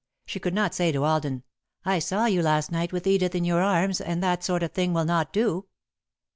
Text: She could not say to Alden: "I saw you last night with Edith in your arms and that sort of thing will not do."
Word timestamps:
She 0.25 0.39
could 0.39 0.55
not 0.55 0.73
say 0.73 0.91
to 0.91 1.03
Alden: 1.03 1.43
"I 1.85 1.99
saw 1.99 2.25
you 2.25 2.41
last 2.41 2.71
night 2.71 2.91
with 2.91 3.05
Edith 3.05 3.35
in 3.35 3.45
your 3.45 3.61
arms 3.61 4.01
and 4.01 4.23
that 4.23 4.43
sort 4.43 4.63
of 4.63 4.71
thing 4.71 4.93
will 4.93 5.05
not 5.05 5.31
do." 5.31 5.67